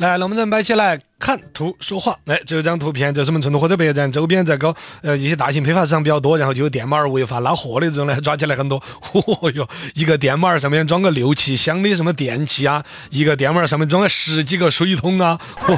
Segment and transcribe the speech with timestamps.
[0.00, 2.16] 来，那我们人摆起来看图说话。
[2.24, 8.82] 来，这张图片，这是我们成都火车北站周边在搞呃一些大型批发市场比较多，然后就有电马儿违法拉货的这种呢，抓起来很多。
[9.12, 15.38] 嚯哟，一个电马儿上面装个六七箱的什么电器啊，一个电马儿上面装了十几个水桶啊，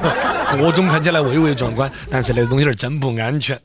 [0.57, 3.61] 各种看起来蔚为壮观，但是那东西儿真不安全。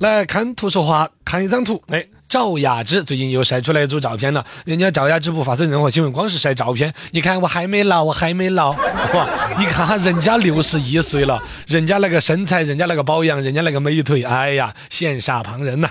[0.00, 4.44] 来看图说话，看一张图，哎，赵雅芝最近又晒出来一组照片了。
[4.64, 6.92] 人家赵雅芝不发生任何新闻，光是晒照片。
[7.12, 9.28] 你看我还没老，我还没老，哇！
[9.58, 15.88] 你看哈，人家六十一岁了，人家那个身材，人家那个保养，人家那个美腿，哎呀，羡煞旁人呐。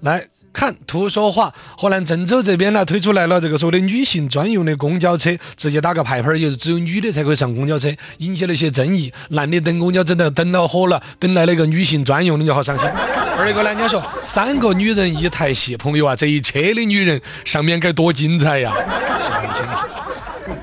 [0.00, 9.12] 来看图说话，河南郑州这边呢推出来了这个所谓的女性专用的公交车，直接打个牌牌儿，就是只有女的才可以上公交车，引起了一些争议。
[9.30, 12.88] 男的等公交真的等到火了，等来了一个女性专用的就好伤心。
[13.42, 18.72] 二一个呢，人家说三个女人一台戏，朋友啊，这一车的女人上面该多精彩呀！
[19.20, 19.86] 说很清楚。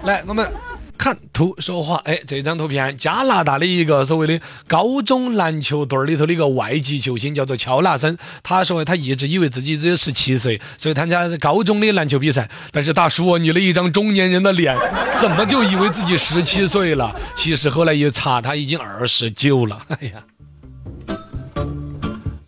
[0.06, 0.50] 来，我们。
[0.98, 12.50] 看图说话，哎，这张图片，加拿大的一个所谓的高中篮球队里头的一个外籍球星叫做乔纳森，他说他一直以为自己只有十七岁，所以参加高中的篮球比赛。
[12.74, 14.78] 但是大叔，你的一张中年人的脸，
[15.22, 17.16] 怎么就以为自己十七岁了？
[17.34, 19.80] 其实后来一查，他已经二十九了。
[19.88, 20.22] 哎呀，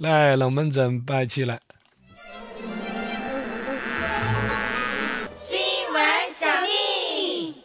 [0.01, 1.59] 来，龙门阵摆起来。
[5.37, 5.59] 新
[5.93, 7.55] 闻小秘，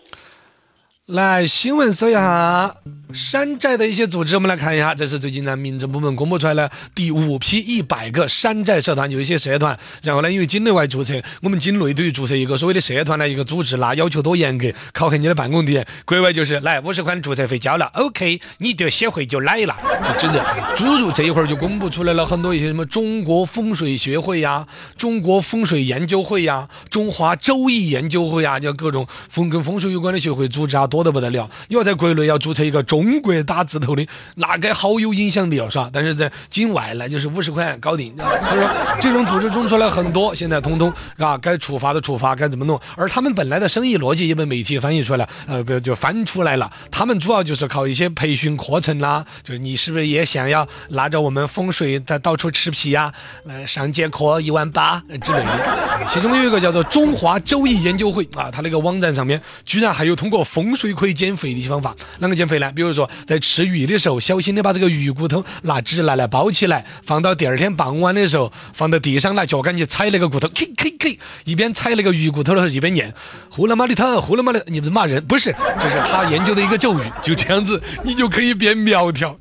[1.07, 2.77] 来，新闻搜一下
[3.17, 19.75] 山寨的一些组织，我们来看一下，这是最近呢民政部门公布出来的第五批一百个山寨社团，有一些社团，然后呢，因为境内外注册，我们境内对于注册一个所谓的社团的一个组织，那要求多严格，考核你的办公地点，国外就是来五十块注册费交了，OK，你的协会就来了，
[20.07, 20.45] 就真的，
[20.77, 24.67] 诸如这一会儿就公布出来了很多一些什么中国风水学会呀、
[24.99, 31.49] 中国风水研究会呀、中华周易研究会呀，就各种风跟风水有关的学会组织啊，多得不得了。
[31.69, 34.05] 你要在国内要注册一个中中国打字头的，
[34.35, 35.89] 那该好有影响力哦，是吧？
[35.93, 38.13] 但是在境外那就是五十块搞定。
[38.17, 38.69] 他说
[39.01, 42.81] 这种组织中出来很多，现在通通啊，该处罚的处罚，该怎么弄？
[42.97, 46.69] 而他们本来的生意逻辑也被媒体翻译出来了，呃，不就翻出来了。
[46.91, 53.13] 他们主要就是靠一些培训课程啦，就是你是不是也想要拿着我们风水在到处吃皮呀？
[53.45, 56.07] 来上节课一万八之类的。
[56.09, 61.95] 其中有一个叫做中华周易研究会啊，它那个网站上面居然还有通过风水可以减肥的一些方法。
[62.21, 62.73] 啷个减肥呢？
[62.75, 62.93] 比如
[63.27, 73.13] 在吃鱼的时候，小心的把这个鱼骨头拿纸拿来包起来，放到第二天傍晚的时候放到地上，拿脚杆去踩那个骨头，k k k，一边踩那个鱼骨头的时候一边念
[73.51, 75.53] 胡了妈的头，胡了妈的，你们骂人不是？
[75.81, 79.37] 这是他研究的一个咒语，就这样子，你就可以变苗条。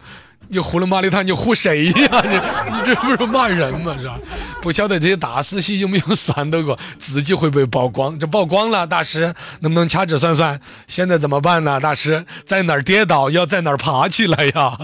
[0.47, 2.23] 你呼了马里头，你呼谁呀？
[2.23, 3.95] 你你这不是骂人吗？
[3.99, 4.15] 是吧？
[4.61, 8.17] 不晓得这些大师些有没有算到过自己会不会曝光？
[8.19, 10.59] 这曝光了，大师能不能掐指算算？
[10.87, 11.79] 现在怎么办呢？
[11.79, 14.77] 大师在哪儿跌倒，要在哪儿爬起来呀？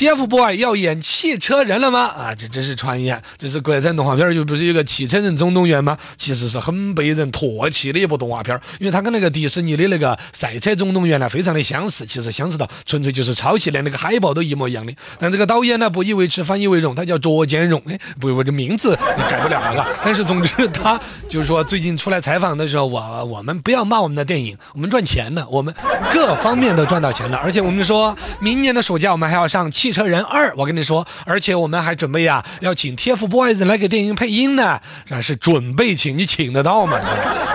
[0.00, 2.06] TFBOY 要演汽车人了吗？
[2.06, 3.22] 啊，这真是传言。
[3.36, 5.94] 这是国产动画片儿，又不是有个汽车人总动员吗？
[6.16, 14.94] 其实是很被人唾弃的一部动画片儿，因为它跟那个迪士尼的那个赛车总动员呢非常的相似，其实相似到纯粹就是抄袭，连那个海报都一模一样的。
[15.18, 17.82] 但这个导演呢不以为耻，反以为荣，他叫卓建荣。
[17.84, 18.96] 哎，不，我这名字
[19.28, 25.74] 改不了了，但是总之他就是说最近出来采访的时候，我我们不要骂我们的电影，我们赚钱呢，我们
[26.10, 36.96] 各方面都赚到钱了，而且我们说明年的暑假我们还要上《汽汽车人二》，我跟你说，而且我们还准备呀要请 TFBOYS 来给电影配音呢，那是准备请，你请得到吗？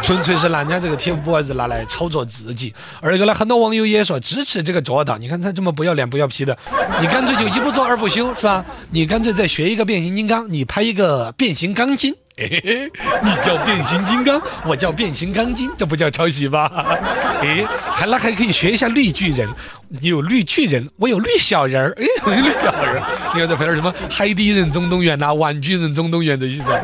[0.04, 2.76] 纯粹是拿人家这个 TFBOYS 拿来炒作自己。
[3.00, 6.58] 而一个呢，很多网友也说支持这个卓导，你看他这么不要脸不要皮的，
[7.00, 8.66] 你干脆就一不做二不休，是吧？
[8.92, 12.14] 你干脆再学一个变形金刚，你拍一个变形钢筋。
[12.38, 12.50] 哎，
[13.24, 16.70] 你叫变形金刚，我叫变形钢筋，这不叫抄袭吧？
[17.42, 19.48] 哎，还那还可以学一下绿巨人，
[19.88, 22.04] 你有绿巨人，我有绿小人儿，哎，
[22.42, 23.04] 绿小人儿，
[23.34, 26.82] 你看再拍点什么海底人总动员呐、玩具人总动员这些噻。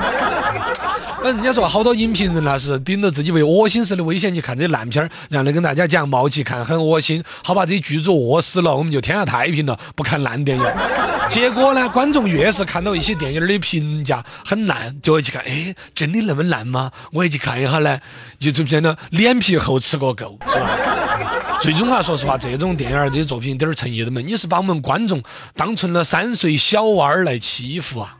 [1.23, 10.63] 那人家说好多影评人那是顶着自己为恶心死的危险去看这些烂片儿，然后呢跟大家讲冒起看很恶心，好把这些剧组饿死了，我们就天下太平了，不看烂电影。
[11.29, 16.91] 结果呢，观众越是看到一些电影的评价很烂，就会去看，哎，真的那么烂吗？
[17.11, 17.99] 我也去看一下呢，
[18.37, 20.69] 就出现了脸皮厚吃个够，是吧？
[21.61, 25.23] 最终啊，说实话，这种电影儿这些作品一点诚意都没，你是把我们观众
[25.55, 28.17] 当成了三岁小娃儿来欺负啊！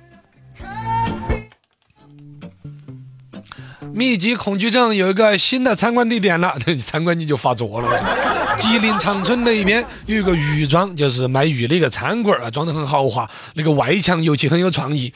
[3.94, 8.41] 密集恐惧症有一个新的参观地点了， 参观你就发作了。
[8.62, 15.12] 吉林长春那一边有一个鱼庄，就是卖鱼的一个餐馆儿啊，装得很豪华，那个外墙尤其很有创意。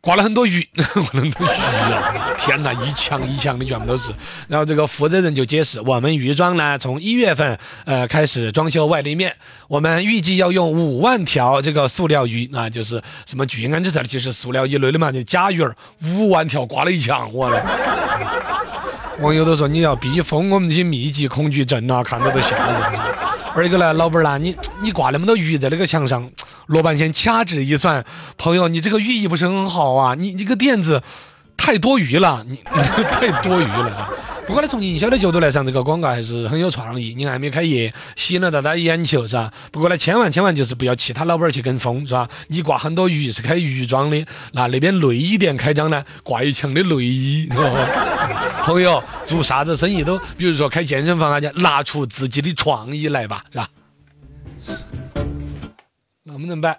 [0.00, 2.34] 挂了很多鱼， 挂了很多鱼啊！
[2.38, 4.12] 天哪，一墙一墙的全部都是。
[4.46, 9.34] 然后这个负责人就解释，我们鱼庄呢从一月份呃开始装修外立面，
[9.66, 15.74] 我们预计要用五万条这个塑料鱼啊，就是什么聚氨酯材，就是塑料一类的嘛，就甲鱼儿，
[16.04, 17.60] 五万条挂了一墙，我嘞！
[19.20, 23.00] 网友都说你要逼封我们这些密集恐惧症啊，看到都吓人。
[23.54, 26.30] 二一个呢，老板儿呢，你你挂那么多鱼在那个墙上，
[26.66, 28.04] 罗半仙掐指一算，
[28.36, 30.14] 朋友，你这个寓意不是很好啊？
[30.14, 31.02] 你你个垫子
[31.56, 32.58] 太多余了，你
[33.10, 34.08] 太多余了。
[34.48, 37.12] 不过呢，从营销的角度来讲，这个广告还是很有创意。
[37.14, 39.52] 你还没开业，吸引了大家眼球，是吧？
[39.70, 42.26] 不过呢，千万千万就是不要其他老板儿去跟风，是吧？
[42.46, 47.46] 你挂很多鱼是开鱼庄的，那那边内衣店开张呢，挂一墙的内衣？
[48.64, 53.68] 朋友做啥子生意都，比如说开健身房啊，就拿出自己的创意来吧，是吧？
[56.24, 56.74] 那我们怎么办？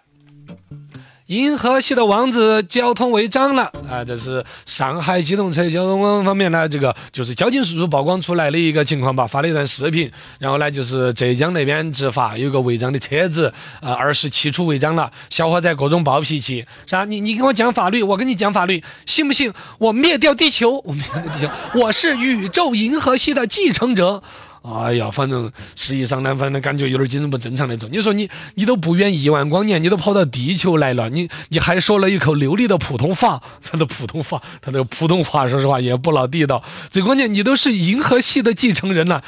[1.29, 4.03] 银河系的王子交通违章了啊！
[4.03, 10.11] 这是上海机动车交通方面呢，这个就是交警叔叔曝光出来的一个情况吧，发了一段视频。
[10.39, 17.05] 然后呢，就是浙江那边执法有个违章的车子，呃，二十七处违章了，小伙仔各种暴脾气，啥？
[17.05, 20.81] 你你跟我讲法律，我跟你讲法律，信不信我灭掉地球？
[20.83, 24.23] 我灭掉地球，我是宇宙银河系的继承者。
[24.61, 27.89] 哎呀，反正实际上呢，反正感觉有点精神不正常那种。
[27.91, 36.61] 你说你你都不远亿万光年，你都跑到地球来了，你你还说了一口流利的普通话，他的普通话，他的普通话，说实话也不老地道。
[36.89, 39.23] 最关键，你都是银河系的继承人了，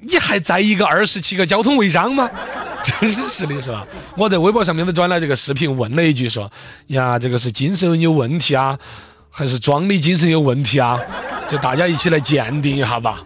[0.00, 2.30] 你还在一个二十七个交通违章吗？
[2.82, 3.86] 真是的，是吧？
[4.16, 6.50] 我在微博上面都转了这个视频，问了一句说：
[6.86, 8.78] 呀，这个是精神有问题啊，
[9.28, 10.98] 还是装的精神有问题啊？
[11.48, 13.22] 就大家一起来鉴定一下吧。